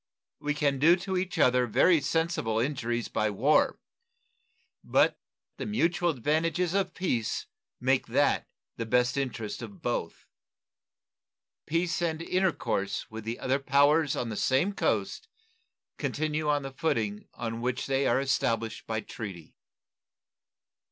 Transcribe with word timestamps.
We 0.39 0.55
can 0.55 0.79
do 0.79 0.95
to 0.95 1.15
each 1.15 1.37
other 1.37 1.67
very 1.67 2.01
sensible 2.01 2.59
injuries 2.59 3.07
by 3.07 3.29
war, 3.29 3.77
but 4.83 5.19
the 5.57 5.67
mutual 5.67 6.09
advantages 6.09 6.73
of 6.73 6.95
peace 6.95 7.45
make 7.79 8.07
that 8.07 8.47
the 8.77 8.87
best 8.87 9.15
interest 9.15 9.61
of 9.61 9.83
both. 9.83 10.25
Peace 11.67 12.01
and 12.01 12.19
intercourse 12.19 13.11
with 13.11 13.25
the 13.25 13.37
other 13.37 13.59
powers 13.59 14.15
on 14.15 14.29
the 14.29 14.37
same 14.37 14.73
coast 14.73 15.27
continue 15.99 16.49
on 16.49 16.63
the 16.63 16.71
footing 16.73 17.27
on 17.35 17.61
which 17.61 17.85
they 17.85 18.07
are 18.07 18.19
established 18.19 18.87
by 18.87 19.01
treaty. 19.01 19.55